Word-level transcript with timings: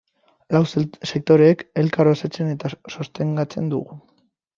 Lau 0.53 0.59
sektoreek 1.09 1.61
elkar 1.81 2.09
osatzen 2.13 2.49
eta 2.53 2.73
sostengatzen 2.95 3.69
dugu. 3.75 3.99